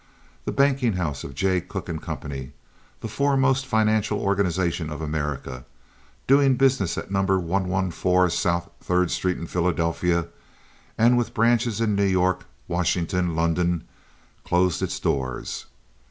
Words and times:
The 0.45 0.51
banking 0.51 0.93
house 0.93 1.23
of 1.23 1.35
Jay 1.35 1.61
Cooke 1.61 1.85
& 2.01 2.01
Co., 2.01 2.17
the 3.01 3.07
foremost 3.07 3.67
financial 3.67 4.17
organization 4.19 4.89
of 4.89 4.99
America, 4.99 5.63
doing 6.25 6.55
business 6.55 6.97
at 6.97 7.11
Number 7.11 7.39
114 7.39 8.31
South 8.31 8.71
Third 8.79 9.11
Street 9.11 9.37
in 9.37 9.45
Philadelphia, 9.45 10.25
and 10.97 11.19
with 11.19 11.35
branches 11.35 11.79
in 11.79 11.93
New 11.93 12.03
York, 12.03 12.45
Washington, 12.67 13.19
and 13.19 13.35
London, 13.35 13.83
closed 14.43 14.81
its 14.81 14.99
doors. 14.99 15.67